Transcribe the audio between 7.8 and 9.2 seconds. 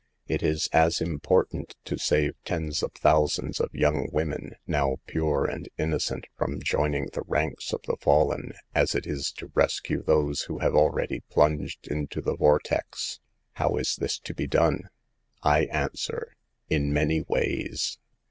the fallen, as it